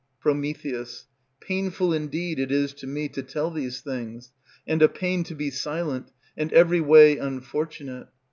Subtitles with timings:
[0.19, 0.31] Pr.
[1.41, 4.31] Painful indeed it is to me to tell these things,
[4.65, 8.07] And a pain to be silent, and every way unfortunate.